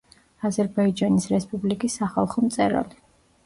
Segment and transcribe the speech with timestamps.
[0.47, 3.03] აზერბაიჯანის რესპუბლიკის სახალხო მწერალი.